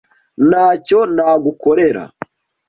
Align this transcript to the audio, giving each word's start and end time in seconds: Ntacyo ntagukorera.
Ntacyo 0.49 0.99
ntagukorera. 1.13 2.03